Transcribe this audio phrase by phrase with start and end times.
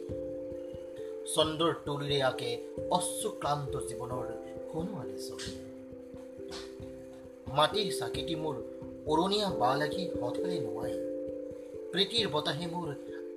[1.35, 2.49] চন্দ্ৰৰ তুলিৰে আকে
[2.91, 4.25] অশ্ৰুক্লান্ত জীৱনৰ
[4.71, 5.51] সোণোৱালী ছবি
[7.53, 8.55] মাটিৰ চাকিটি মোৰ
[9.07, 11.08] অৰণীয়া বা লাগি হঠাই নোৱাই
[11.93, 12.89] প্ৰীতিৰ বতাহে মোৰ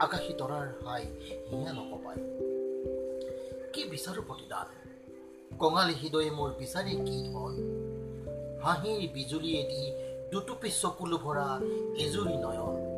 [0.05, 1.05] আকাশী তৰাৰ হাই
[1.51, 2.21] হিয়া নকপায়
[3.73, 4.67] কি বিচাৰো প্ৰতিদান
[5.61, 7.53] কঙালী হৃদয়ে মোৰ বিচাৰে কি ধন
[8.65, 9.83] হাঁহিৰ বিজুলীয়ে দি
[10.33, 11.47] দুটুপি চকুলো ভৰা
[12.05, 12.92] এজুৰি নয়ন